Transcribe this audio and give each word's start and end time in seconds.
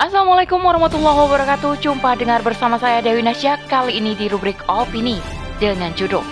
Assalamualaikum 0.00 0.64
warahmatullahi 0.64 1.28
wabarakatuh. 1.28 1.76
Jumpa 1.84 2.16
dengar 2.16 2.40
bersama 2.40 2.80
saya 2.80 3.04
Dewi 3.04 3.20
Nasya. 3.20 3.60
Kali 3.68 4.00
ini 4.00 4.16
di 4.16 4.32
rubrik 4.32 4.56
Opini 4.64 5.20
Dengan 5.60 5.92
judul 5.92 6.24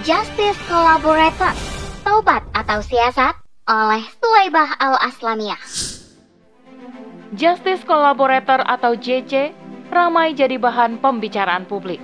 Justice 0.00 0.56
Collaborator 0.64 1.52
Taubat 2.00 2.40
atau 2.56 2.80
Siasat 2.80 3.36
oleh 3.68 4.00
Suwaibah 4.24 4.80
Al-Aslamiyah. 4.80 5.60
Justice 7.36 7.84
Collaborator 7.84 8.64
atau 8.64 8.96
JC 8.96 9.52
ramai 9.92 10.32
jadi 10.32 10.56
bahan 10.56 10.96
pembicaraan 10.96 11.68
publik. 11.68 12.00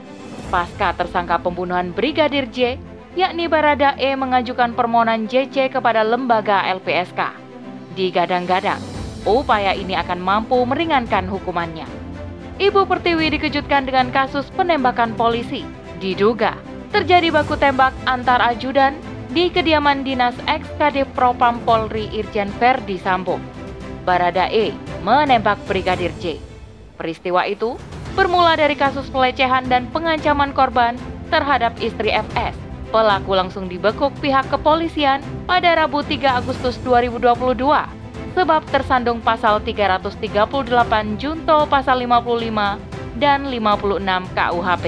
Pasca 0.53 0.93
tersangka 0.93 1.41
pembunuhan 1.41 1.97
Brigadir 1.97 2.45
J 2.53 2.77
yakni 3.17 3.49
Barada 3.49 3.97
E 3.97 4.13
mengajukan 4.13 4.77
permohonan 4.77 5.25
JC 5.25 5.73
kepada 5.73 6.05
lembaga 6.05 6.61
LPSK 6.77 7.33
Digadang-gadang 7.97 9.00
upaya 9.29 9.77
ini 9.77 9.97
akan 9.97 10.21
mampu 10.21 10.57
meringankan 10.65 11.29
hukumannya. 11.29 11.85
Ibu 12.61 12.85
Pertiwi 12.85 13.33
dikejutkan 13.41 13.89
dengan 13.89 14.13
kasus 14.13 14.49
penembakan 14.53 15.17
polisi. 15.17 15.65
Diduga 15.97 16.57
terjadi 16.93 17.33
baku 17.33 17.57
tembak 17.57 17.97
antar 18.05 18.41
ajudan 18.53 18.97
di 19.33 19.49
kediaman 19.49 20.05
dinas 20.05 20.37
ex 20.45 20.69
Kadif 20.77 21.09
Propam 21.17 21.63
Polri 21.65 22.11
Irjen 22.13 22.53
Verdi 22.61 23.01
Sambo. 23.01 23.41
Barada 24.05 24.49
E 24.49 24.77
menembak 25.01 25.57
Brigadir 25.65 26.13
J. 26.21 26.37
Peristiwa 27.01 27.49
itu 27.49 27.81
bermula 28.13 28.59
dari 28.59 28.77
kasus 28.77 29.09
pelecehan 29.09 29.65
dan 29.71 29.89
pengancaman 29.89 30.53
korban 30.53 31.01
terhadap 31.33 31.73
istri 31.81 32.13
FS. 32.13 32.53
Pelaku 32.91 33.39
langsung 33.39 33.71
dibekuk 33.71 34.11
pihak 34.19 34.51
kepolisian 34.51 35.23
pada 35.47 35.79
Rabu 35.79 36.03
3 36.03 36.43
Agustus 36.43 36.75
2022 36.83 38.00
sebab 38.35 38.63
tersandung 38.71 39.19
pasal 39.21 39.63
338 39.63 41.19
Junto 41.19 41.59
pasal 41.67 42.07
55 42.07 43.19
dan 43.19 43.49
56 43.49 44.37
KUHP. 44.37 44.87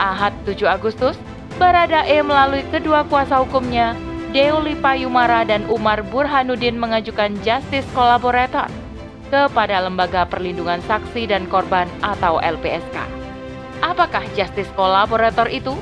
Ahad 0.00 0.34
7 0.48 0.66
Agustus, 0.66 1.16
Baradae 1.54 2.18
melalui 2.26 2.66
kedua 2.66 3.06
kuasa 3.06 3.38
hukumnya, 3.38 3.94
Deoli 4.34 4.74
Payumara 4.74 5.46
dan 5.46 5.62
Umar 5.70 6.02
Burhanuddin 6.02 6.74
mengajukan 6.74 7.38
justice 7.46 7.86
collaborator 7.94 8.66
kepada 9.30 9.86
Lembaga 9.86 10.26
Perlindungan 10.26 10.82
Saksi 10.82 11.30
dan 11.30 11.46
Korban 11.46 11.86
atau 12.02 12.42
LPSK. 12.42 12.98
Apakah 13.78 14.26
justice 14.34 14.70
collaborator 14.74 15.46
itu? 15.46 15.78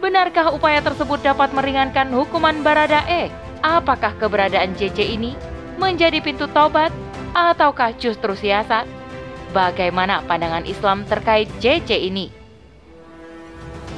Benarkah 0.00 0.52
upaya 0.52 0.84
tersebut 0.84 1.24
dapat 1.24 1.52
meringankan 1.56 2.12
hukuman 2.12 2.60
Baradae? 2.60 3.32
Apakah 3.60 4.16
keberadaan 4.16 4.72
JC 4.72 5.04
ini 5.20 5.36
menjadi 5.76 6.24
pintu 6.24 6.48
taubat 6.48 6.88
ataukah 7.36 7.92
justru 8.00 8.32
siasat? 8.32 8.88
Bagaimana 9.52 10.24
pandangan 10.24 10.64
Islam 10.64 11.04
terkait 11.04 11.52
JC 11.60 12.08
ini? 12.08 12.32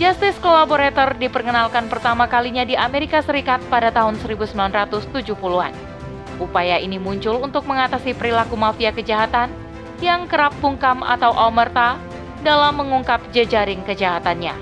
Justice 0.02 0.40
Collaborator 0.42 1.14
diperkenalkan 1.14 1.86
pertama 1.86 2.26
kalinya 2.26 2.66
di 2.66 2.74
Amerika 2.74 3.22
Serikat 3.22 3.62
pada 3.70 3.94
tahun 3.94 4.18
1970-an. 4.18 5.72
Upaya 6.42 6.82
ini 6.82 6.98
muncul 6.98 7.38
untuk 7.38 7.62
mengatasi 7.68 8.18
perilaku 8.18 8.58
mafia 8.58 8.90
kejahatan 8.90 9.46
yang 10.02 10.26
kerap 10.26 10.50
bungkam 10.58 11.06
atau 11.06 11.30
omerta 11.38 12.02
dalam 12.42 12.82
mengungkap 12.82 13.22
jejaring 13.30 13.86
kejahatannya. 13.86 14.58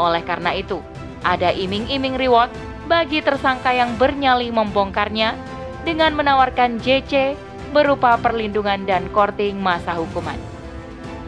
Oleh 0.00 0.24
karena 0.24 0.56
itu, 0.56 0.80
ada 1.20 1.52
iming-iming 1.52 2.16
reward 2.16 2.48
bagi 2.88 3.20
tersangka 3.20 3.70
yang 3.76 3.94
bernyali 4.00 4.48
membongkarnya 4.48 5.36
dengan 5.84 6.16
menawarkan 6.16 6.80
JC 6.80 7.36
berupa 7.70 8.16
perlindungan 8.16 8.88
dan 8.88 9.12
korting 9.12 9.60
masa 9.60 9.92
hukuman. 9.94 10.40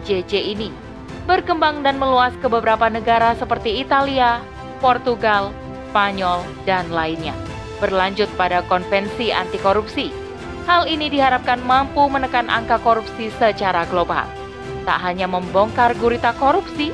JC 0.09 0.57
ini 0.57 0.73
berkembang 1.29 1.85
dan 1.85 2.01
meluas 2.01 2.33
ke 2.41 2.49
beberapa 2.49 2.89
negara 2.89 3.37
seperti 3.37 3.85
Italia, 3.85 4.41
Portugal, 4.81 5.53
Spanyol, 5.93 6.43
dan 6.65 6.89
lainnya. 6.89 7.37
Berlanjut 7.79 8.27
pada 8.41 8.65
konvensi 8.67 9.29
anti 9.31 9.61
korupsi, 9.61 10.09
hal 10.65 10.89
ini 10.89 11.13
diharapkan 11.13 11.61
mampu 11.63 12.09
menekan 12.09 12.49
angka 12.49 12.81
korupsi 12.81 13.29
secara 13.37 13.85
global. 13.87 14.25
Tak 14.89 14.99
hanya 15.05 15.29
membongkar 15.29 15.93
gurita 16.01 16.33
korupsi, 16.41 16.91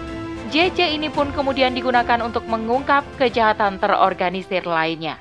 JC 0.48 0.94
ini 0.94 1.10
pun 1.10 1.30
kemudian 1.34 1.74
digunakan 1.74 2.22
untuk 2.22 2.46
mengungkap 2.46 3.02
kejahatan 3.18 3.78
terorganisir 3.82 4.62
lainnya. 4.64 5.18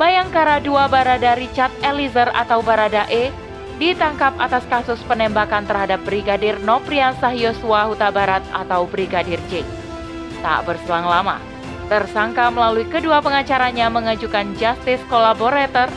Bayangkara 0.00 0.64
II 0.64 0.80
Barada 0.88 1.36
Richard 1.36 1.72
Eliezer 1.84 2.32
atau 2.32 2.64
Barada 2.64 3.04
E 3.12 3.28
ditangkap 3.80 4.36
atas 4.36 4.64
kasus 4.68 5.00
penembakan 5.08 5.64
terhadap 5.64 6.04
Brigadir 6.04 6.60
Nopriansah 6.60 7.32
Yosua 7.32 7.88
Huta 7.88 8.12
Barat 8.12 8.44
atau 8.52 8.84
Brigadir 8.84 9.40
J. 9.48 9.64
Tak 10.44 10.68
berselang 10.68 11.08
lama, 11.08 11.40
tersangka 11.88 12.52
melalui 12.52 12.84
kedua 12.88 13.20
pengacaranya 13.24 13.88
mengajukan 13.88 14.52
justice 14.56 15.00
collaborator 15.08 15.88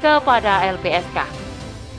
kepada 0.00 0.64
LPSK. 0.76 1.24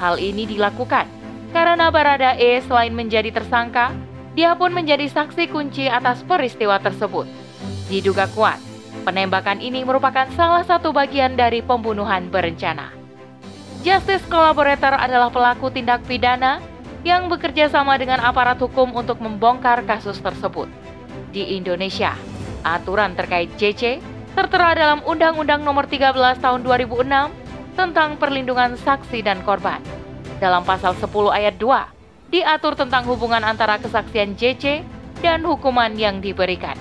Hal 0.02 0.18
ini 0.18 0.50
dilakukan 0.50 1.06
karena 1.54 1.94
Barada 1.94 2.34
E 2.38 2.62
selain 2.66 2.94
menjadi 2.94 3.30
tersangka, 3.30 3.94
dia 4.32 4.56
pun 4.56 4.72
menjadi 4.72 5.12
saksi 5.12 5.52
kunci 5.52 5.92
atas 5.92 6.24
peristiwa 6.24 6.80
tersebut. 6.80 7.28
Diduga 7.92 8.32
kuat, 8.32 8.58
penembakan 9.04 9.60
ini 9.60 9.84
merupakan 9.84 10.28
salah 10.40 10.64
satu 10.64 10.96
bagian 10.96 11.36
dari 11.36 11.60
pembunuhan 11.60 12.32
berencana. 12.32 12.96
Justice 13.82 14.24
Collaborator 14.30 14.94
adalah 14.94 15.34
pelaku 15.34 15.74
tindak 15.74 16.06
pidana 16.06 16.62
yang 17.02 17.28
bekerja 17.28 17.68
sama 17.68 17.98
dengan 17.98 18.22
aparat 18.22 18.62
hukum 18.62 18.94
untuk 18.94 19.18
membongkar 19.20 19.84
kasus 19.90 20.22
tersebut. 20.22 20.70
Di 21.34 21.58
Indonesia, 21.58 22.14
aturan 22.62 23.18
terkait 23.18 23.50
JC 23.58 24.00
tertera 24.38 24.78
dalam 24.78 25.04
Undang-Undang 25.04 25.66
Nomor 25.66 25.90
13 25.90 26.14
Tahun 26.40 26.62
2006 26.64 27.76
tentang 27.76 28.16
perlindungan 28.16 28.80
saksi 28.80 29.26
dan 29.26 29.42
korban. 29.44 29.82
Dalam 30.40 30.64
pasal 30.64 30.96
10 30.96 31.10
ayat 31.34 31.58
2, 31.58 32.01
diatur 32.32 32.80
tentang 32.80 33.04
hubungan 33.12 33.44
antara 33.44 33.78
kesaksian 33.78 34.40
JC 34.40 34.82
dan 35.20 35.44
hukuman 35.44 35.92
yang 36.00 36.24
diberikan. 36.24 36.80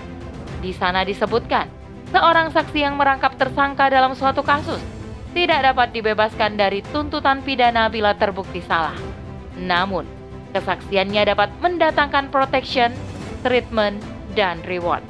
Di 0.62 0.70
sana 0.70 1.02
disebutkan, 1.02 1.66
seorang 2.14 2.54
saksi 2.54 2.78
yang 2.86 2.94
merangkap 2.94 3.34
tersangka 3.34 3.90
dalam 3.90 4.14
suatu 4.14 4.46
kasus 4.46 4.80
tidak 5.34 5.74
dapat 5.74 5.90
dibebaskan 5.90 6.54
dari 6.54 6.80
tuntutan 6.94 7.42
pidana 7.42 7.90
bila 7.90 8.14
terbukti 8.14 8.62
salah. 8.62 8.94
Namun, 9.58 10.06
kesaksiannya 10.54 11.34
dapat 11.34 11.50
mendatangkan 11.58 12.30
protection, 12.30 12.94
treatment, 13.42 13.98
dan 14.38 14.62
reward. 14.70 15.02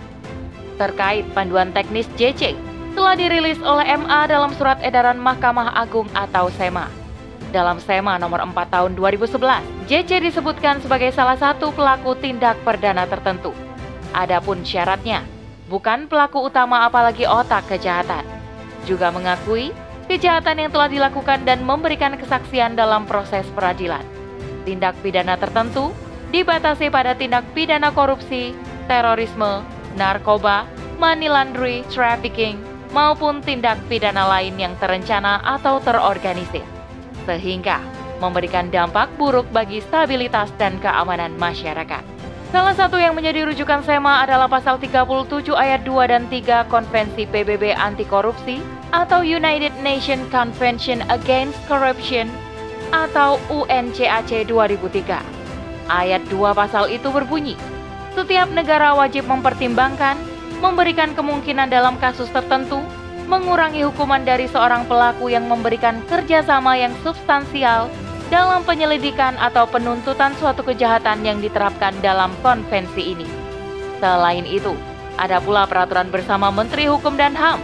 Terkait 0.80 1.28
panduan 1.36 1.72
teknis 1.76 2.08
JC, 2.16 2.56
telah 2.96 3.12
dirilis 3.16 3.60
oleh 3.60 3.84
MA 4.00 4.24
dalam 4.28 4.52
surat 4.56 4.80
edaran 4.80 5.20
Mahkamah 5.20 5.76
Agung 5.76 6.08
atau 6.16 6.48
SEMA 6.56 6.99
dalam 7.50 7.82
SEMA 7.82 8.16
nomor 8.16 8.40
4 8.40 8.54
tahun 8.70 8.94
2011, 8.94 9.36
JC 9.90 10.22
disebutkan 10.22 10.78
sebagai 10.80 11.10
salah 11.10 11.36
satu 11.36 11.74
pelaku 11.74 12.16
tindak 12.16 12.56
perdana 12.62 13.04
tertentu. 13.04 13.50
Adapun 14.14 14.62
syaratnya, 14.62 15.26
bukan 15.66 16.06
pelaku 16.06 16.46
utama 16.46 16.86
apalagi 16.86 17.26
otak 17.26 17.66
kejahatan. 17.70 18.22
Juga 18.86 19.10
mengakui 19.10 19.74
kejahatan 20.06 20.66
yang 20.66 20.70
telah 20.72 20.88
dilakukan 20.90 21.46
dan 21.46 21.62
memberikan 21.62 22.16
kesaksian 22.18 22.74
dalam 22.74 23.06
proses 23.06 23.46
peradilan. 23.54 24.02
Tindak 24.66 24.98
pidana 25.04 25.38
tertentu 25.38 25.94
dibatasi 26.34 26.90
pada 26.90 27.14
tindak 27.14 27.46
pidana 27.54 27.90
korupsi, 27.94 28.54
terorisme, 28.90 29.62
narkoba, 29.94 30.66
money 30.98 31.30
laundry, 31.30 31.86
trafficking, 31.90 32.58
maupun 32.90 33.38
tindak 33.42 33.78
pidana 33.86 34.26
lain 34.26 34.58
yang 34.58 34.74
terencana 34.82 35.38
atau 35.42 35.78
terorganisir 35.78 36.79
sehingga 37.24 37.80
memberikan 38.20 38.68
dampak 38.68 39.08
buruk 39.16 39.48
bagi 39.50 39.80
stabilitas 39.80 40.52
dan 40.60 40.76
keamanan 40.78 41.34
masyarakat. 41.40 42.04
Salah 42.50 42.74
satu 42.74 42.98
yang 42.98 43.14
menjadi 43.14 43.46
rujukan 43.46 43.86
SEMA 43.86 44.26
adalah 44.26 44.50
pasal 44.50 44.74
37 44.76 45.54
ayat 45.54 45.86
2 45.86 46.10
dan 46.10 46.26
3 46.26 46.66
Konvensi 46.66 47.22
PBB 47.24 47.72
Anti 47.78 48.02
Korupsi 48.02 48.58
atau 48.90 49.22
United 49.22 49.70
Nations 49.80 50.26
Convention 50.34 50.98
Against 51.14 51.56
Corruption 51.70 52.26
atau 52.90 53.38
UNCAC 53.54 54.50
2003. 54.50 55.22
Ayat 55.86 56.22
2 56.26 56.50
pasal 56.50 56.90
itu 56.90 57.06
berbunyi, 57.14 57.54
setiap 58.18 58.50
negara 58.50 58.98
wajib 58.98 59.30
mempertimbangkan, 59.30 60.18
memberikan 60.58 61.14
kemungkinan 61.14 61.70
dalam 61.70 61.94
kasus 62.02 62.26
tertentu 62.34 62.82
mengurangi 63.26 63.84
hukuman 63.84 64.22
dari 64.22 64.46
seorang 64.46 64.86
pelaku 64.86 65.32
yang 65.32 65.48
memberikan 65.50 65.98
kerjasama 66.06 66.78
yang 66.78 66.94
substansial 67.04 67.90
dalam 68.30 68.62
penyelidikan 68.62 69.34
atau 69.42 69.66
penuntutan 69.66 70.30
suatu 70.38 70.62
kejahatan 70.62 71.26
yang 71.26 71.42
diterapkan 71.42 71.92
dalam 72.00 72.30
konvensi 72.40 73.18
ini. 73.18 73.26
Selain 73.98 74.46
itu, 74.46 74.72
ada 75.18 75.42
pula 75.42 75.66
peraturan 75.66 76.08
bersama 76.08 76.48
Menteri 76.48 76.86
Hukum 76.86 77.18
dan 77.18 77.34
HAM, 77.36 77.60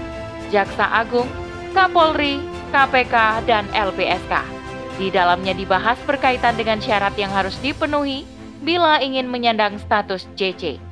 Jaksa 0.50 0.84
Agung, 0.90 1.30
Kapolri, 1.72 2.42
KPK, 2.74 3.46
dan 3.46 3.64
LPSK. 3.72 4.42
Di 4.98 5.08
dalamnya 5.12 5.54
dibahas 5.54 5.96
berkaitan 6.04 6.58
dengan 6.58 6.82
syarat 6.82 7.14
yang 7.16 7.30
harus 7.30 7.56
dipenuhi 7.62 8.26
bila 8.60 8.98
ingin 8.98 9.30
menyandang 9.30 9.78
status 9.78 10.26
JC. 10.34 10.82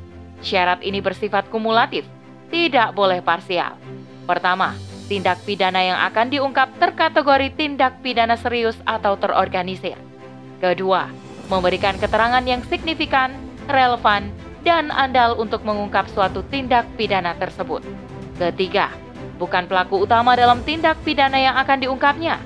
Syarat 0.44 0.84
ini 0.84 1.00
bersifat 1.00 1.48
kumulatif, 1.48 2.04
tidak 2.52 2.92
boleh 2.92 3.24
parsial. 3.24 3.74
Pertama, 4.24 4.72
tindak 5.06 5.40
pidana 5.44 5.80
yang 5.84 5.98
akan 6.00 6.32
diungkap 6.32 6.80
terkategori 6.80 7.52
tindak 7.54 8.00
pidana 8.00 8.40
serius 8.40 8.76
atau 8.88 9.20
terorganisir. 9.20 10.00
Kedua, 10.64 11.12
memberikan 11.52 12.00
keterangan 12.00 12.40
yang 12.44 12.64
signifikan, 12.66 13.36
relevan, 13.68 14.32
dan 14.64 14.88
andal 14.88 15.36
untuk 15.36 15.60
mengungkap 15.62 16.08
suatu 16.08 16.40
tindak 16.48 16.88
pidana 16.96 17.36
tersebut. 17.36 17.84
Ketiga, 18.40 18.88
bukan 19.36 19.68
pelaku 19.68 20.08
utama 20.08 20.32
dalam 20.32 20.64
tindak 20.64 20.96
pidana 21.04 21.36
yang 21.36 21.54
akan 21.60 21.84
diungkapnya. 21.84 22.40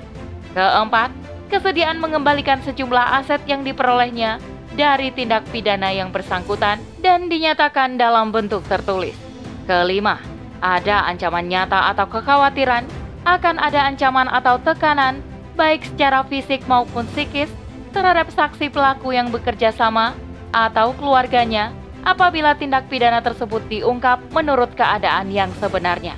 Keempat, 0.51 1.15
kesediaan 1.47 2.03
mengembalikan 2.03 2.59
sejumlah 2.61 3.23
aset 3.23 3.39
yang 3.47 3.63
diperolehnya 3.63 4.43
dari 4.75 5.15
tindak 5.15 5.47
pidana 5.49 5.95
yang 5.95 6.11
bersangkutan 6.11 6.83
dan 6.99 7.31
dinyatakan 7.31 7.95
dalam 7.95 8.35
bentuk 8.35 8.67
tertulis. 8.67 9.15
Kelima, 9.63 10.19
ada 10.59 11.07
ancaman 11.07 11.47
nyata 11.47 11.91
atau 11.95 12.07
kekhawatiran 12.07 12.83
akan 13.27 13.55
ada 13.59 13.87
ancaman 13.87 14.27
atau 14.31 14.59
tekanan 14.63 15.19
baik 15.59 15.83
secara 15.83 16.23
fisik 16.23 16.63
maupun 16.67 17.03
psikis 17.11 17.51
terhadap 17.91 18.31
saksi 18.31 18.71
pelaku 18.71 19.11
yang 19.11 19.27
bekerja 19.33 19.75
sama 19.75 20.15
atau 20.55 20.95
keluarganya 20.95 21.75
apabila 22.07 22.55
tindak 22.55 22.87
pidana 22.87 23.19
tersebut 23.19 23.59
diungkap 23.67 24.23
menurut 24.31 24.71
keadaan 24.73 25.29
yang 25.33 25.51
sebenarnya. 25.59 26.15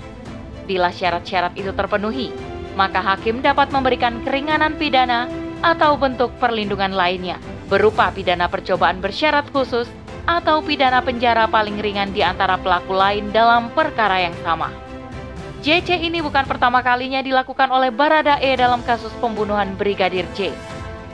Bila 0.70 0.94
syarat-syarat 0.94 1.58
itu 1.58 1.74
terpenuhi, 1.74 2.30
maka 2.78 3.02
hakim 3.02 3.42
dapat 3.42 3.74
memberikan 3.74 4.22
keringanan 4.24 4.78
pidana 4.78 5.28
atau 5.66 5.98
bentuk 5.98 6.32
perlindungan 6.38 6.94
lainnya, 6.94 7.42
berupa 7.68 8.14
pidana 8.14 8.48
percobaan 8.48 9.02
bersyarat 9.02 9.50
khusus 9.52 9.90
atau 10.26 10.62
pidana 10.66 11.02
penjara 11.02 11.46
paling 11.50 11.78
ringan 11.82 12.14
di 12.14 12.22
antara 12.22 12.58
pelaku 12.60 12.94
lain 12.94 13.30
dalam 13.30 13.72
perkara 13.74 14.22
yang 14.24 14.36
sama. 14.42 14.70
JC 15.62 16.02
ini 16.02 16.26
bukan 16.26 16.46
pertama 16.50 16.82
kalinya 16.82 17.22
dilakukan 17.22 17.70
oleh 17.70 17.94
Barada 17.94 18.42
E 18.42 18.58
dalam 18.58 18.82
kasus 18.82 19.14
pembunuhan 19.22 19.78
Brigadir 19.78 20.26
J. 20.34 20.50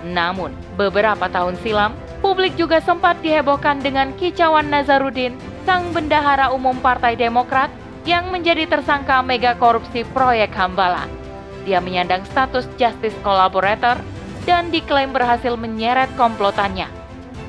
Namun, 0.07 0.55
beberapa 0.79 1.27
tahun 1.27 1.59
silam, 1.59 1.91
publik 2.23 2.55
juga 2.55 2.79
sempat 2.79 3.19
dihebohkan 3.19 3.83
dengan 3.83 4.15
kicauan 4.15 4.71
Nazarudin, 4.71 5.35
sang 5.67 5.91
bendahara 5.91 6.55
umum 6.55 6.79
Partai 6.79 7.19
Demokrat 7.19 7.67
yang 8.07 8.31
menjadi 8.31 8.63
tersangka 8.71 9.19
mega 9.19 9.51
korupsi 9.59 10.07
proyek 10.15 10.55
Hambalang 10.55 11.27
dia 11.67 11.83
menyandang 11.83 12.23
status 12.23 12.63
justice 12.79 13.13
collaborator 13.19 13.99
dan 14.47 14.71
diklaim 14.71 15.11
berhasil 15.11 15.59
menyeret 15.59 16.07
komplotannya. 16.15 16.87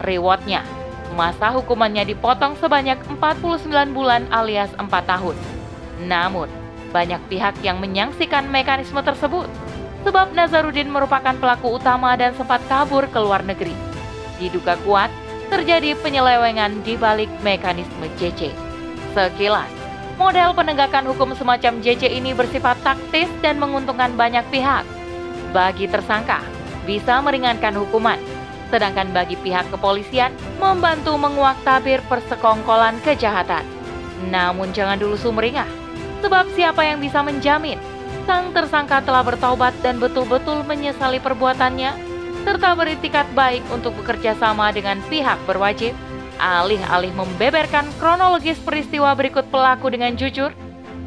Rewardnya, 0.03 0.67
masa 1.15 1.55
hukumannya 1.55 2.05
dipotong 2.09 2.59
sebanyak 2.59 2.99
49 3.17 3.97
bulan 3.97 4.27
alias 4.33 4.73
4 4.77 4.89
tahun. 4.89 5.37
Namun, 6.05 6.49
banyak 6.91 7.21
pihak 7.29 7.61
yang 7.61 7.79
menyangsikan 7.79 8.49
mekanisme 8.49 9.01
tersebut, 9.05 9.49
sebab 10.03 10.33
Nazarudin 10.33 10.89
merupakan 10.89 11.37
pelaku 11.37 11.77
utama 11.77 12.17
dan 12.17 12.33
sempat 12.35 12.65
kabur 12.67 13.05
ke 13.09 13.19
luar 13.21 13.45
negeri. 13.45 13.75
Diduga 14.37 14.77
kuat, 14.87 15.13
terjadi 15.49 15.97
penyelewengan 15.99 16.85
di 16.85 16.95
balik 16.95 17.29
mekanisme 17.41 18.07
JC. 18.17 18.53
Sekilas, 19.17 19.79
Model 20.19 20.51
penegakan 20.51 21.07
hukum 21.07 21.31
semacam 21.39 21.79
JC 21.79 22.11
ini 22.11 22.35
bersifat 22.35 22.75
taktis 22.83 23.31
dan 23.39 23.63
menguntungkan 23.63 24.19
banyak 24.19 24.43
pihak. 24.51 24.83
Bagi 25.55 25.87
tersangka, 25.87 26.43
bisa 26.83 27.23
meringankan 27.23 27.79
hukuman, 27.79 28.19
sedangkan 28.69 29.11
bagi 29.17 29.37
pihak 29.41 29.69
kepolisian 29.73 30.33
membantu 30.61 31.17
menguak 31.17 31.57
tabir 31.65 32.05
persekongkolan 32.07 33.01
kejahatan. 33.03 33.65
Namun 34.29 34.75
jangan 34.77 35.01
dulu 35.01 35.17
sumringah, 35.17 35.69
sebab 36.21 36.51
siapa 36.53 36.85
yang 36.85 36.99
bisa 36.99 37.23
menjamin 37.23 37.79
sang 38.29 38.53
tersangka 38.53 39.01
telah 39.01 39.25
bertaubat 39.25 39.73
dan 39.81 39.97
betul-betul 39.97 40.61
menyesali 40.69 41.17
perbuatannya, 41.17 41.97
serta 42.45 42.77
beritikat 42.77 43.25
baik 43.33 43.65
untuk 43.73 43.97
bekerja 43.97 44.37
sama 44.37 44.69
dengan 44.69 45.01
pihak 45.09 45.41
berwajib 45.49 45.97
Alih-alih 46.39 47.11
membeberkan 47.19 47.91
kronologis 47.99 48.63
peristiwa 48.63 49.11
berikut 49.19 49.51
pelaku 49.51 49.91
dengan 49.91 50.15
jujur, 50.15 50.55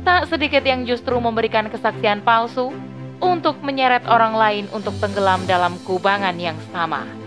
tak 0.03 0.27
sedikit 0.27 0.59
yang 0.67 0.83
justru 0.83 1.15
memberikan 1.23 1.71
kesaksian 1.71 2.19
palsu 2.19 2.75
untuk 3.23 3.63
menyeret 3.63 4.03
orang 4.11 4.35
lain 4.35 4.65
untuk 4.75 4.91
tenggelam 4.99 5.39
dalam 5.47 5.79
kubangan 5.87 6.35
yang 6.35 6.59
sama. 6.75 7.20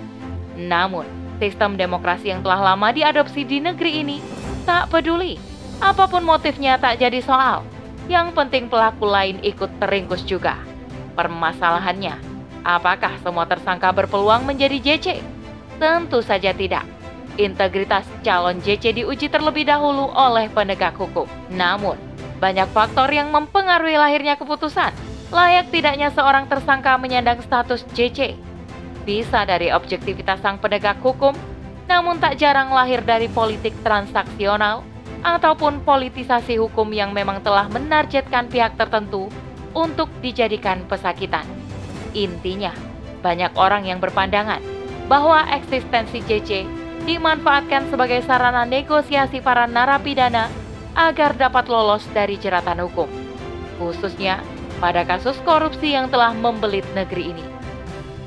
Namun, 0.55 1.07
sistem 1.43 1.75
demokrasi 1.75 2.31
yang 2.31 2.41
telah 2.41 2.75
lama 2.75 2.95
diadopsi 2.95 3.43
di 3.43 3.59
negeri 3.59 4.07
ini 4.07 4.19
tak 4.65 4.91
peduli. 4.91 5.37
Apa 5.83 6.07
pun 6.07 6.23
motifnya 6.23 6.79
tak 6.79 7.03
jadi 7.03 7.21
soal. 7.21 7.67
Yang 8.07 8.37
penting 8.37 8.71
pelaku 8.71 9.09
lain 9.09 9.43
ikut 9.43 9.71
teringkus 9.83 10.23
juga. 10.25 10.61
Permasalahannya, 11.19 12.19
apakah 12.63 13.19
semua 13.23 13.47
tersangka 13.49 13.91
berpeluang 13.91 14.47
menjadi 14.47 14.79
JC? 14.79 15.23
Tentu 15.79 16.23
saja 16.23 16.55
tidak 16.55 16.87
integritas 17.37 18.07
calon 18.23 18.63
JC 18.63 18.95
diuji 18.95 19.27
terlebih 19.27 19.67
dahulu 19.67 20.11
oleh 20.15 20.47
penegak 20.51 20.95
hukum. 20.95 21.27
Namun, 21.51 21.99
banyak 22.39 22.69
faktor 22.71 23.11
yang 23.11 23.31
mempengaruhi 23.35 23.99
lahirnya 23.99 24.39
keputusan. 24.39 24.95
Layak 25.35 25.75
tidaknya 25.75 26.15
seorang 26.15 26.47
tersangka 26.47 26.95
menyandang 27.01 27.43
status 27.43 27.83
JC. 27.97 28.39
Bisa 29.05 29.45
dari 29.45 29.69
objektivitas 29.69 30.41
sang 30.41 30.57
penegak 30.57 31.01
hukum, 31.05 31.37
namun 31.85 32.17
tak 32.17 32.41
jarang 32.41 32.73
lahir 32.73 33.05
dari 33.05 33.29
politik 33.29 33.77
transaksional 33.85 34.81
ataupun 35.21 35.85
politisasi 35.85 36.57
hukum 36.57 36.89
yang 36.93 37.13
memang 37.13 37.45
telah 37.45 37.69
menargetkan 37.69 38.49
pihak 38.49 38.77
tertentu 38.81 39.29
untuk 39.77 40.09
dijadikan 40.25 40.85
pesakitan. 40.89 41.45
Intinya, 42.17 42.73
banyak 43.21 43.53
orang 43.57 43.89
yang 43.89 44.01
berpandangan 44.01 44.61
bahwa 45.09 45.45
eksistensi 45.53 46.25
JC 46.25 46.65
dimanfaatkan 47.05 47.93
sebagai 47.93 48.25
sarana 48.25 48.65
negosiasi 48.65 49.45
para 49.45 49.69
narapidana 49.69 50.49
agar 50.97 51.37
dapat 51.37 51.69
lolos 51.69 52.07
dari 52.17 52.41
jeratan 52.41 52.81
hukum, 52.89 53.11
khususnya 53.77 54.41
pada 54.81 55.05
kasus 55.05 55.37
korupsi 55.45 55.93
yang 55.93 56.09
telah 56.09 56.33
membelit 56.33 56.87
negeri 56.97 57.35
ini. 57.37 57.45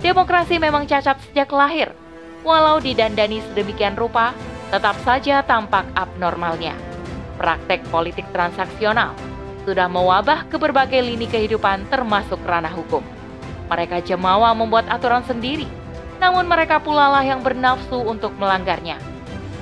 Demokrasi 0.01 0.61
memang 0.61 0.85
cacat 0.85 1.17
sejak 1.29 1.49
lahir, 1.49 1.93
walau 2.45 2.77
didandani 2.77 3.41
sedemikian 3.51 3.97
rupa, 3.97 4.33
tetap 4.69 4.93
saja 5.01 5.41
tampak 5.41 5.89
abnormalnya. 5.97 6.77
Praktek 7.41 7.85
politik 7.89 8.25
transaksional 8.33 9.13
sudah 9.65 9.89
mewabah 9.89 10.47
ke 10.47 10.55
berbagai 10.55 11.01
lini 11.01 11.27
kehidupan 11.27 11.89
termasuk 11.91 12.39
ranah 12.45 12.71
hukum. 12.71 13.03
Mereka 13.67 14.05
jemawa 14.05 14.55
membuat 14.55 14.87
aturan 14.87 15.25
sendiri 15.27 15.67
namun 16.17 16.49
mereka 16.49 16.81
pula 16.81 17.09
lah 17.09 17.23
yang 17.25 17.45
bernafsu 17.45 18.01
untuk 18.01 18.33
melanggarnya. 18.41 18.97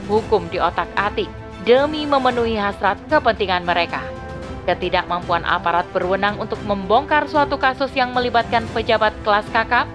Hukum 0.08 0.48
di 0.48 0.60
otak-atik 0.60 1.28
demi 1.68 2.08
memenuhi 2.08 2.56
hasrat 2.56 3.00
kepentingan 3.12 3.68
mereka. 3.68 4.00
Ketidakmampuan 4.66 5.46
aparat 5.46 5.86
berwenang 5.94 6.42
untuk 6.42 6.58
membongkar 6.66 7.30
suatu 7.30 7.60
kasus 7.62 7.94
yang 7.94 8.16
melibatkan 8.16 8.66
pejabat 8.74 9.14
kelas 9.22 9.46
kakap 9.54 9.86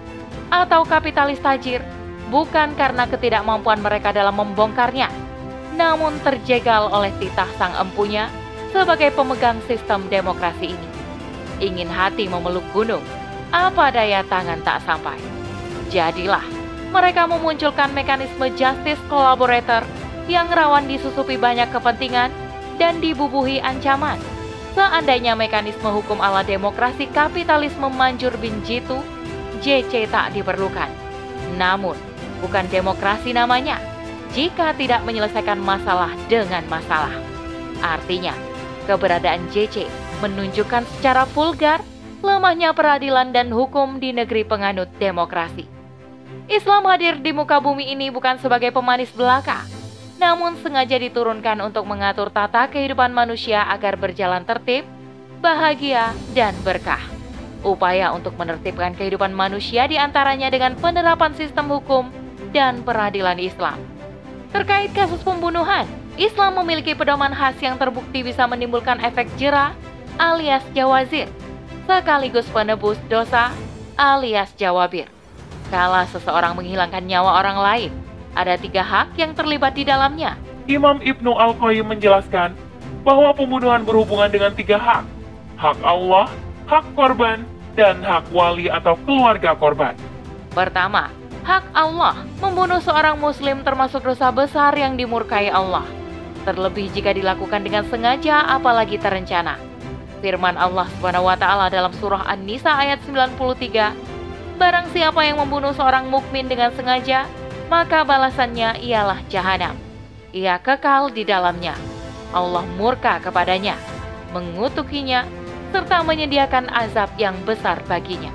atau 0.51 0.83
kapitalis 0.83 1.39
tajir 1.39 1.81
bukan 2.29 2.75
karena 2.75 3.07
ketidakmampuan 3.07 3.83
mereka 3.83 4.11
dalam 4.11 4.39
membongkarnya, 4.39 5.11
namun 5.75 6.19
terjegal 6.23 6.91
oleh 6.91 7.11
titah 7.19 7.49
sang 7.59 7.75
empunya 7.79 8.31
sebagai 8.71 9.11
pemegang 9.15 9.59
sistem 9.67 10.07
demokrasi 10.11 10.75
ini. 10.75 10.89
Ingin 11.61 11.91
hati 11.91 12.31
memeluk 12.31 12.65
gunung, 12.75 13.03
apa 13.51 13.91
daya 13.91 14.23
tangan 14.27 14.63
tak 14.63 14.83
sampai. 14.87 15.19
Jadilah 15.91 16.45
mereka 16.91 17.27
memunculkan 17.27 17.95
mekanisme 17.95 18.51
justice 18.59 18.99
collaborator 19.07 19.87
yang 20.27 20.51
rawan 20.51 20.87
disusupi 20.87 21.39
banyak 21.39 21.71
kepentingan 21.71 22.31
dan 22.79 22.99
dibubuhi 23.03 23.59
ancaman. 23.63 24.19
Seandainya 24.75 25.35
mekanisme 25.35 25.91
hukum 25.91 26.23
ala 26.23 26.47
demokrasi 26.47 27.11
kapitalisme 27.11 27.91
manjur 27.91 28.31
bin 28.39 28.63
jitu, 28.63 29.03
JC 29.61 30.09
tak 30.09 30.33
diperlukan. 30.33 30.89
Namun, 31.57 31.97
bukan 32.41 32.65
demokrasi 32.69 33.37
namanya 33.37 33.79
jika 34.33 34.73
tidak 34.75 35.03
menyelesaikan 35.05 35.59
masalah 35.59 36.11
dengan 36.31 36.65
masalah. 36.71 37.13
Artinya, 37.81 38.33
keberadaan 38.89 39.49
JC 39.53 39.87
menunjukkan 40.21 40.85
secara 40.99 41.25
vulgar 41.31 41.81
lemahnya 42.21 42.77
peradilan 42.77 43.33
dan 43.33 43.49
hukum 43.49 43.97
di 43.97 44.13
negeri 44.13 44.45
penganut 44.45 44.89
demokrasi. 45.01 45.65
Islam 46.51 46.87
hadir 46.91 47.19
di 47.19 47.33
muka 47.33 47.63
bumi 47.63 47.95
ini 47.95 48.13
bukan 48.13 48.37
sebagai 48.43 48.75
pemanis 48.75 49.11
belaka, 49.15 49.65
namun 50.21 50.59
sengaja 50.61 50.99
diturunkan 51.01 51.59
untuk 51.65 51.87
mengatur 51.89 52.29
tata 52.29 52.69
kehidupan 52.69 53.15
manusia 53.15 53.65
agar 53.71 53.97
berjalan 53.97 54.45
tertib, 54.45 54.85
bahagia, 55.41 56.13
dan 56.37 56.53
berkah. 56.61 57.20
Upaya 57.63 58.13
untuk 58.15 58.37
menertibkan 58.41 58.97
kehidupan 58.97 59.33
manusia 59.33 59.85
di 59.89 60.01
antaranya 60.01 60.49
dengan 60.49 60.77
penerapan 60.77 61.33
sistem 61.37 61.69
hukum 61.69 62.09
dan 62.51 62.83
peradilan 62.83 63.37
Islam. 63.39 63.79
Terkait 64.51 64.91
kasus 64.91 65.23
pembunuhan, 65.23 65.87
Islam 66.19 66.59
memiliki 66.59 66.93
pedoman 66.99 67.31
khas 67.31 67.57
yang 67.63 67.79
terbukti 67.79 68.27
bisa 68.27 68.45
menimbulkan 68.51 68.99
efek 69.01 69.31
jerah 69.39 69.73
alias 70.19 70.65
jawazir, 70.75 71.31
sekaligus 71.87 72.45
penebus 72.51 72.99
dosa 73.07 73.55
alias 73.95 74.51
jawabir. 74.59 75.07
Kala 75.71 76.05
seseorang 76.11 76.59
menghilangkan 76.59 77.07
nyawa 77.07 77.39
orang 77.39 77.59
lain, 77.63 77.93
ada 78.35 78.59
tiga 78.59 78.83
hak 78.83 79.15
yang 79.15 79.39
terlibat 79.39 79.79
di 79.79 79.87
dalamnya. 79.87 80.35
Imam 80.67 80.99
Ibnu 80.99 81.31
Al-Qayyim 81.31 81.87
menjelaskan 81.87 82.59
bahwa 83.07 83.31
pembunuhan 83.33 83.87
berhubungan 83.87 84.29
dengan 84.29 84.51
tiga 84.53 84.77
hak. 84.77 85.07
Hak 85.57 85.79
Allah, 85.87 86.27
hak 86.71 86.87
korban, 86.95 87.43
dan 87.75 87.99
hak 88.07 88.31
wali 88.31 88.71
atau 88.71 88.95
keluarga 89.03 89.59
korban. 89.59 89.99
Pertama, 90.55 91.11
hak 91.43 91.67
Allah 91.75 92.23
membunuh 92.39 92.79
seorang 92.79 93.19
muslim 93.19 93.67
termasuk 93.67 94.07
dosa 94.07 94.31
besar 94.31 94.71
yang 94.79 94.95
dimurkai 94.95 95.51
Allah. 95.51 95.83
Terlebih 96.47 96.95
jika 96.95 97.11
dilakukan 97.11 97.67
dengan 97.67 97.83
sengaja 97.91 98.47
apalagi 98.47 98.97
terencana. 99.03 99.59
Firman 100.23 100.55
Allah 100.55 100.89
taala 101.41 101.67
dalam 101.73 101.91
surah 101.97 102.29
An-Nisa 102.29 102.71
ayat 102.71 103.03
93, 103.03 104.61
Barang 104.61 104.93
siapa 104.93 105.25
yang 105.25 105.41
membunuh 105.41 105.73
seorang 105.73 106.13
mukmin 106.13 106.45
dengan 106.45 106.69
sengaja, 106.77 107.25
maka 107.73 108.05
balasannya 108.05 108.85
ialah 108.85 109.25
jahanam. 109.33 109.73
Ia 110.37 110.61
kekal 110.61 111.09
di 111.11 111.25
dalamnya. 111.25 111.73
Allah 112.31 112.63
murka 112.77 113.19
kepadanya, 113.25 113.75
mengutukinya, 114.37 115.25
serta 115.71 116.03
menyediakan 116.03 116.69
azab 116.71 117.11
yang 117.17 117.35
besar 117.47 117.81
baginya. 117.87 118.31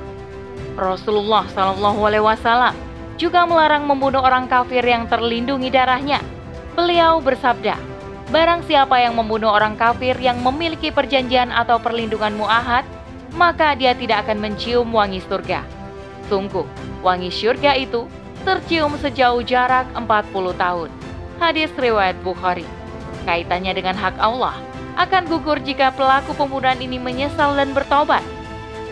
Rasulullah 0.76 1.48
Shallallahu 1.52 2.00
Alaihi 2.04 2.26
Wasallam 2.26 2.76
juga 3.16 3.48
melarang 3.48 3.88
membunuh 3.88 4.20
orang 4.20 4.48
kafir 4.48 4.84
yang 4.84 5.08
terlindungi 5.08 5.72
darahnya. 5.72 6.20
Beliau 6.76 7.24
bersabda, 7.24 7.80
Barang 8.26 8.66
siapa 8.66 8.98
yang 8.98 9.14
membunuh 9.14 9.54
orang 9.54 9.78
kafir 9.78 10.18
yang 10.18 10.42
memiliki 10.42 10.90
perjanjian 10.90 11.54
atau 11.54 11.78
perlindungan 11.78 12.34
mu'ahad, 12.34 12.82
maka 13.38 13.78
dia 13.78 13.94
tidak 13.94 14.26
akan 14.26 14.42
mencium 14.42 14.90
wangi 14.90 15.22
surga. 15.22 15.62
Sungguh, 16.26 16.66
wangi 17.06 17.30
surga 17.30 17.78
itu 17.78 18.10
tercium 18.42 18.98
sejauh 18.98 19.46
jarak 19.46 19.86
40 19.94 20.58
tahun. 20.58 20.90
Hadis 21.38 21.70
riwayat 21.78 22.18
Bukhari. 22.26 22.66
Kaitannya 23.30 23.78
dengan 23.78 23.94
hak 23.94 24.18
Allah 24.18 24.58
akan 24.96 25.28
gugur 25.28 25.60
jika 25.60 25.92
pelaku 25.92 26.32
pembunuhan 26.36 26.80
ini 26.80 27.00
menyesal 27.00 27.56
dan 27.56 27.72
bertobat. 27.76 28.24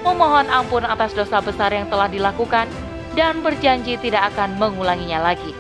Memohon 0.04 0.52
ampun 0.52 0.84
atas 0.84 1.16
dosa 1.16 1.40
besar 1.40 1.72
yang 1.72 1.88
telah 1.88 2.12
dilakukan 2.12 2.68
dan 3.16 3.40
berjanji 3.40 3.96
tidak 4.00 4.36
akan 4.36 4.60
mengulanginya 4.60 5.24
lagi. 5.24 5.56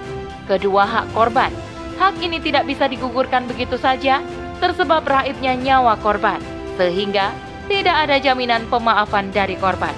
Kedua 0.47 0.83
hak 0.83 1.15
korban 1.15 1.51
hak 1.97 2.17
ini 2.21 2.41
tidak 2.41 2.65
bisa 2.65 2.89
digugurkan 2.89 3.45
begitu 3.45 3.77
saja 3.77 4.21
tersebab 4.57 5.03
raibnya 5.05 5.53
nyawa 5.57 5.99
korban, 5.99 6.39
sehingga 6.79 7.35
tidak 7.67 7.95
ada 8.07 8.15
jaminan 8.19 8.63
pemaafan 8.71 9.29
dari 9.31 9.59
korban. 9.59 9.93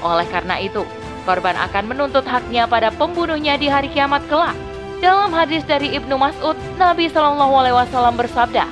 Oleh 0.00 0.28
karena 0.28 0.60
itu, 0.60 0.84
korban 1.24 1.56
akan 1.56 1.84
menuntut 1.88 2.24
haknya 2.24 2.64
pada 2.68 2.92
pembunuhnya 2.92 3.56
di 3.56 3.68
hari 3.68 3.88
kiamat 3.92 4.24
kelak. 4.28 4.56
Dalam 5.00 5.32
hadis 5.32 5.64
dari 5.64 5.96
Ibnu 5.96 6.20
Mas'ud, 6.20 6.56
Nabi 6.76 7.08
Shallallahu 7.08 7.54
Alaihi 7.56 7.76
Wasallam 7.76 8.20
bersabda, 8.20 8.68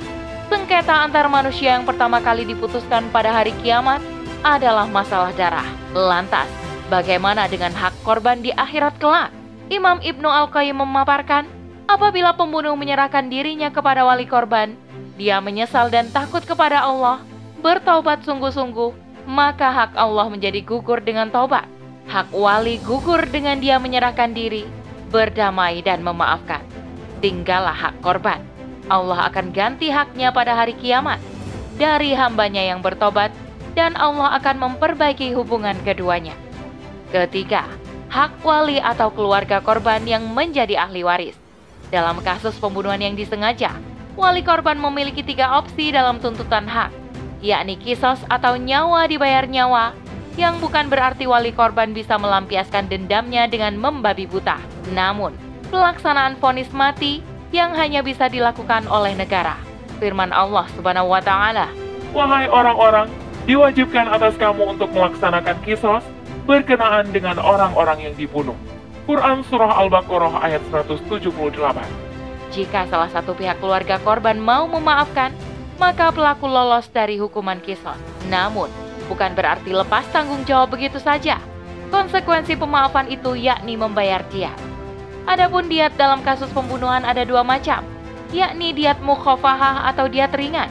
sengketa 0.49 1.05
antar 1.05 1.29
manusia 1.29 1.77
yang 1.77 1.85
pertama 1.85 2.19
kali 2.19 2.43
diputuskan 2.43 3.07
pada 3.13 3.29
hari 3.29 3.53
kiamat 3.61 4.01
adalah 4.41 4.89
masalah 4.89 5.29
darah. 5.37 5.65
Lantas, 5.93 6.49
bagaimana 6.89 7.45
dengan 7.45 7.71
hak 7.71 7.93
korban 8.01 8.41
di 8.41 8.49
akhirat 8.51 8.97
kelak? 8.97 9.29
Imam 9.69 10.01
Ibnu 10.01 10.25
Al-Qayyim 10.25 10.81
memaparkan, 10.81 11.45
Apabila 11.89 12.37
pembunuh 12.37 12.77
menyerahkan 12.77 13.33
dirinya 13.33 13.73
kepada 13.73 14.05
wali 14.05 14.29
korban, 14.29 14.77
dia 15.17 15.41
menyesal 15.41 15.89
dan 15.89 16.05
takut 16.13 16.45
kepada 16.45 16.85
Allah, 16.85 17.17
bertaubat 17.65 18.21
sungguh-sungguh, 18.21 18.93
maka 19.25 19.73
hak 19.73 19.97
Allah 19.97 20.29
menjadi 20.29 20.61
gugur 20.61 21.01
dengan 21.01 21.33
taubat. 21.33 21.65
Hak 22.05 22.29
wali 22.29 22.77
gugur 22.85 23.25
dengan 23.25 23.57
dia 23.57 23.81
menyerahkan 23.81 24.37
diri, 24.37 24.69
berdamai 25.09 25.81
dan 25.81 26.05
memaafkan. 26.05 26.61
Tinggallah 27.25 27.73
hak 27.73 28.05
korban. 28.05 28.48
Allah 28.89 29.29
akan 29.29 29.53
ganti 29.53 29.93
haknya 29.93 30.33
pada 30.33 30.57
hari 30.57 30.73
kiamat 30.75 31.21
dari 31.77 32.11
hambanya 32.17 32.59
yang 32.59 32.83
bertobat 32.83 33.31
dan 33.77 33.95
Allah 33.95 34.35
akan 34.41 34.57
memperbaiki 34.59 35.31
hubungan 35.37 35.77
keduanya. 35.87 36.35
Ketiga, 37.13 37.65
hak 38.09 38.41
wali 38.41 38.81
atau 38.81 39.13
keluarga 39.13 39.61
korban 39.61 40.03
yang 40.03 40.25
menjadi 40.33 40.83
ahli 40.83 41.05
waris. 41.05 41.37
Dalam 41.89 42.21
kasus 42.21 42.57
pembunuhan 42.57 43.01
yang 43.01 43.17
disengaja, 43.17 43.73
wali 44.13 44.45
korban 44.45 44.77
memiliki 44.77 45.25
tiga 45.25 45.57
opsi 45.57 45.89
dalam 45.89 46.21
tuntutan 46.21 46.69
hak, 46.69 46.93
yakni 47.41 47.79
kisos 47.79 48.21
atau 48.29 48.59
nyawa 48.59 49.09
dibayar 49.09 49.45
nyawa, 49.49 49.95
yang 50.37 50.61
bukan 50.61 50.91
berarti 50.91 51.25
wali 51.25 51.49
korban 51.55 51.95
bisa 51.95 52.19
melampiaskan 52.19 52.91
dendamnya 52.91 53.49
dengan 53.49 53.73
membabi 53.79 54.29
buta. 54.29 54.61
Namun, 54.93 55.33
pelaksanaan 55.73 56.37
vonis 56.37 56.69
mati 56.73 57.25
yang 57.49 57.73
hanya 57.73 58.05
bisa 58.05 58.29
dilakukan 58.29 58.85
oleh 58.89 59.17
negara. 59.17 59.57
Firman 59.97 60.31
Allah 60.31 60.69
Subhanahu 60.77 61.11
wa 61.11 61.21
taala, 61.21 61.67
"Wahai 62.15 62.47
orang-orang, 62.47 63.09
diwajibkan 63.49 64.07
atas 64.07 64.37
kamu 64.39 64.77
untuk 64.77 64.89
melaksanakan 64.93 65.57
kisos 65.65 66.05
berkenaan 66.45 67.09
dengan 67.11 67.41
orang-orang 67.41 68.09
yang 68.09 68.15
dibunuh." 68.15 68.55
Quran 69.09 69.41
Surah 69.49 69.73
Al-Baqarah 69.81 70.45
ayat 70.45 70.61
178. 70.69 71.89
Jika 72.53 72.85
salah 72.89 73.09
satu 73.09 73.33
pihak 73.33 73.57
keluarga 73.57 73.97
korban 74.05 74.37
mau 74.37 74.69
memaafkan, 74.69 75.33
maka 75.81 76.13
pelaku 76.13 76.45
lolos 76.45 76.85
dari 76.93 77.17
hukuman 77.17 77.57
kisos. 77.61 77.97
Namun, 78.29 78.69
bukan 79.09 79.33
berarti 79.33 79.73
lepas 79.73 80.05
tanggung 80.13 80.45
jawab 80.45 80.77
begitu 80.77 81.01
saja. 81.01 81.41
Konsekuensi 81.89 82.53
pemaafan 82.53 83.09
itu 83.09 83.33
yakni 83.33 83.73
membayar 83.73 84.21
diat. 84.29 84.68
Adapun 85.27 85.67
diat 85.67 85.95
dalam 85.99 86.23
kasus 86.23 86.47
pembunuhan 86.55 87.03
ada 87.03 87.25
dua 87.27 87.43
macam, 87.43 87.83
yakni 88.31 88.71
diat 88.71 89.01
mukhafahah 89.01 89.89
atau 89.91 90.05
diat 90.05 90.31
ringan. 90.37 90.69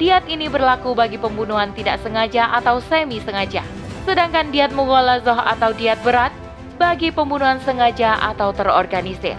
Diat 0.00 0.24
ini 0.28 0.48
berlaku 0.48 0.96
bagi 0.96 1.20
pembunuhan 1.20 1.72
tidak 1.76 2.00
sengaja 2.00 2.48
atau 2.56 2.80
semi 2.80 3.20
sengaja. 3.20 3.60
Sedangkan 4.08 4.48
diat 4.48 4.72
mughalazoh 4.72 5.36
atau 5.36 5.76
diat 5.76 6.00
berat 6.00 6.32
bagi 6.80 7.12
pembunuhan 7.12 7.60
sengaja 7.60 8.16
atau 8.16 8.56
terorganisir. 8.56 9.36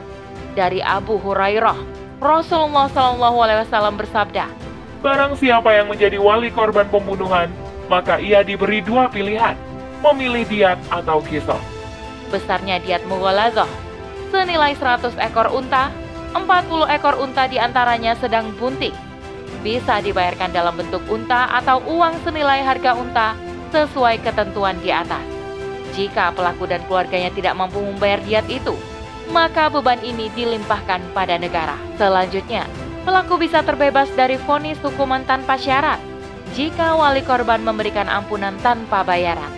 Dari 0.54 0.78
Abu 0.86 1.18
Hurairah, 1.18 1.78
Rasulullah 2.22 2.86
Shallallahu 2.94 3.38
Alaihi 3.42 3.60
Wasallam 3.66 3.98
bersabda, 3.98 4.46
Barang 5.02 5.34
siapa 5.34 5.74
yang 5.74 5.90
menjadi 5.90 6.22
wali 6.22 6.54
korban 6.54 6.86
pembunuhan, 6.86 7.50
maka 7.90 8.22
ia 8.22 8.46
diberi 8.46 8.86
dua 8.86 9.10
pilihan, 9.10 9.58
memilih 10.06 10.46
diat 10.46 10.78
atau 10.94 11.26
kisah. 11.26 11.58
Besarnya 12.30 12.78
diat 12.78 13.02
mughalazoh, 13.10 13.66
senilai 14.32 14.74
100 14.74 15.20
ekor 15.20 15.52
unta, 15.52 15.92
40 16.34 16.88
ekor 16.96 17.20
unta 17.20 17.46
di 17.46 17.60
antaranya 17.60 18.16
sedang 18.16 18.56
bunting. 18.56 18.96
Bisa 19.62 20.02
dibayarkan 20.02 20.50
dalam 20.56 20.74
bentuk 20.74 21.04
unta 21.12 21.52
atau 21.54 21.84
uang 21.86 22.18
senilai 22.26 22.66
harga 22.66 22.98
unta 22.98 23.38
sesuai 23.70 24.24
ketentuan 24.24 24.80
di 24.82 24.90
atas. 24.90 25.22
Jika 25.92 26.32
pelaku 26.32 26.66
dan 26.72 26.82
keluarganya 26.88 27.30
tidak 27.36 27.54
mampu 27.54 27.84
membayar 27.84 28.24
diat 28.24 28.48
itu, 28.48 28.74
maka 29.30 29.68
beban 29.68 30.00
ini 30.02 30.32
dilimpahkan 30.34 31.04
pada 31.12 31.36
negara. 31.36 31.76
Selanjutnya, 32.00 32.64
pelaku 33.04 33.38
bisa 33.38 33.60
terbebas 33.62 34.08
dari 34.16 34.40
vonis 34.40 34.80
hukuman 34.80 35.28
tanpa 35.28 35.60
syarat 35.60 36.00
jika 36.52 36.96
wali 36.96 37.24
korban 37.24 37.64
memberikan 37.64 38.08
ampunan 38.12 38.56
tanpa 38.60 39.04
bayaran. 39.04 39.52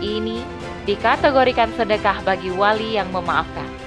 Ini 0.00 0.40
dikategorikan 0.88 1.72
sedekah 1.76 2.24
bagi 2.24 2.48
wali 2.48 2.96
yang 2.96 3.12
memaafkan. 3.12 3.79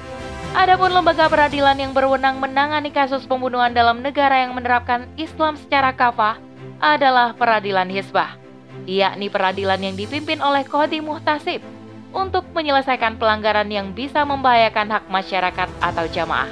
Adapun 0.53 0.93
lembaga 0.93 1.25
peradilan 1.33 1.74
yang 1.81 1.98
berwenang 1.98 2.38
menangani 2.38 2.93
kasus 2.93 3.25
pembunuhan 3.25 3.74
dalam 3.74 4.05
negara 4.05 4.45
yang 4.45 4.53
menerapkan 4.53 5.10
Islam 5.17 5.57
secara 5.57 5.89
kafah 5.98 6.38
adalah 6.77 7.33
peradilan 7.33 7.89
Hizbah, 7.89 8.38
yakni 8.86 9.33
peradilan 9.33 9.81
yang 9.81 9.98
dipimpin 9.98 10.38
oleh 10.45 10.62
Kodi 10.62 11.01
Muhtasib 11.01 11.65
untuk 12.13 12.45
menyelesaikan 12.53 13.17
pelanggaran 13.17 13.65
yang 13.74 13.98
bisa 13.98 14.22
membahayakan 14.22 14.93
hak 14.93 15.05
masyarakat 15.10 15.69
atau 15.81 16.05
jamaah. 16.13 16.50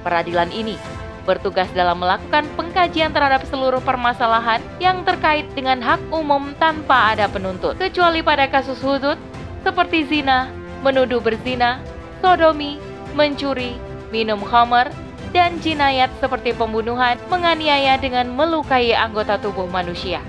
Peradilan 0.00 0.48
ini 0.48 0.80
bertugas 1.28 1.68
dalam 1.76 2.00
melakukan 2.00 2.48
pengkajian 2.56 3.12
terhadap 3.12 3.44
seluruh 3.52 3.84
permasalahan 3.84 4.64
yang 4.80 5.04
terkait 5.04 5.44
dengan 5.52 5.84
hak 5.84 6.00
umum 6.08 6.56
tanpa 6.56 7.12
ada 7.12 7.28
penuntut, 7.28 7.76
kecuali 7.76 8.24
pada 8.24 8.48
kasus 8.48 8.80
hudud 8.80 9.20
seperti 9.60 10.08
zina, 10.08 10.48
menuduh 10.80 11.20
berzina, 11.20 11.76
sodomi, 12.24 12.80
mencuri, 13.14 13.78
minum 14.10 14.42
khamar, 14.42 14.90
dan 15.34 15.58
jinayat 15.58 16.10
seperti 16.22 16.54
pembunuhan, 16.54 17.18
menganiaya 17.26 17.98
dengan 17.98 18.30
melukai 18.30 18.94
anggota 18.94 19.34
tubuh 19.40 19.66
manusia. 19.66 20.22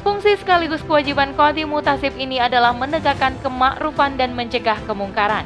Fungsi 0.00 0.38
sekaligus 0.38 0.80
kewajiban 0.86 1.34
kodi 1.36 1.66
mutasib 1.66 2.14
ini 2.16 2.40
adalah 2.40 2.72
menegakkan 2.72 3.36
kemakrufan 3.44 4.16
dan 4.16 4.32
mencegah 4.32 4.78
kemungkaran. 4.88 5.44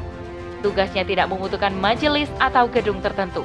Tugasnya 0.63 1.03
tidak 1.03 1.27
membutuhkan 1.27 1.75
majelis 1.75 2.31
atau 2.39 2.69
gedung 2.71 3.03
tertentu. 3.03 3.43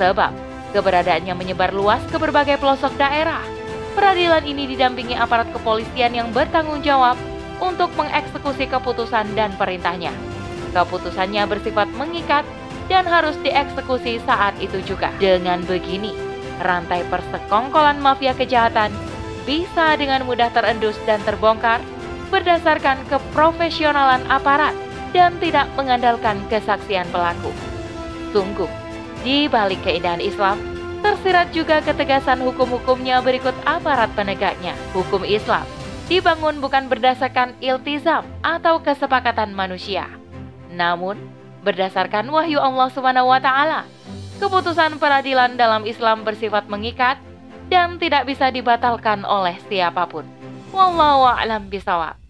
Sebab, 0.00 0.34
keberadaannya 0.74 1.36
menyebar 1.36 1.70
luas 1.70 2.02
ke 2.10 2.16
berbagai 2.18 2.58
pelosok 2.58 2.96
daerah. 2.98 3.44
Peradilan 3.92 4.42
ini 4.48 4.66
didampingi 4.72 5.14
aparat 5.14 5.52
kepolisian 5.52 6.16
yang 6.16 6.32
bertanggung 6.32 6.80
jawab 6.80 7.14
untuk 7.60 7.92
mengeksekusi 7.94 8.66
keputusan 8.66 9.36
dan 9.36 9.54
perintahnya. 9.54 10.10
Keputusannya 10.72 11.44
bersifat 11.48 11.88
mengikat 11.92 12.44
dan 12.88 13.04
harus 13.04 13.36
dieksekusi 13.44 14.20
saat 14.24 14.56
itu 14.58 14.80
juga. 14.84 15.12
Dengan 15.20 15.60
begini, 15.68 16.12
rantai 16.60 17.04
persekongkolan 17.08 18.00
mafia 18.00 18.32
kejahatan 18.32 18.92
bisa 19.44 19.96
dengan 19.98 20.24
mudah 20.24 20.48
terendus 20.54 20.96
dan 21.04 21.20
terbongkar 21.24 21.82
berdasarkan 22.32 22.96
keprofesionalan 23.12 24.24
aparat 24.32 24.72
dan 25.12 25.36
tidak 25.42 25.68
mengandalkan 25.76 26.40
kesaksian 26.48 27.04
pelaku. 27.12 27.52
Sungguh, 28.32 28.70
di 29.20 29.44
balik 29.44 29.84
keindahan 29.84 30.24
Islam, 30.24 30.56
tersirat 31.04 31.52
juga 31.52 31.84
ketegasan 31.84 32.40
hukum-hukumnya 32.40 33.20
berikut 33.20 33.52
aparat 33.68 34.08
penegaknya. 34.16 34.72
Hukum 34.96 35.28
Islam 35.28 35.68
dibangun 36.08 36.60
bukan 36.64 36.88
berdasarkan 36.88 37.56
iltizam 37.60 38.24
atau 38.40 38.80
kesepakatan 38.80 39.52
manusia, 39.52 40.08
namun 40.74 41.20
berdasarkan 41.62 42.26
wahyu 42.28 42.58
Allah 42.58 42.88
taala. 43.38 43.80
Keputusan 44.42 44.98
peradilan 44.98 45.54
dalam 45.54 45.86
Islam 45.86 46.26
bersifat 46.26 46.66
mengikat 46.66 47.20
dan 47.70 47.96
tidak 48.02 48.26
bisa 48.26 48.50
dibatalkan 48.50 49.22
oleh 49.22 49.54
siapa 49.70 50.04
pun. 50.10 50.26
Wallahu 50.74 51.28
a'lam 51.28 51.70
bisawab. 51.70 52.21